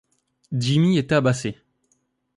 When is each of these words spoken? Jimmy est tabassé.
Jimmy 0.51 0.97
est 0.97 1.05
tabassé. 1.11 1.57